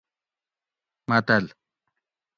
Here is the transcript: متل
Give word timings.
متل 1.09 1.45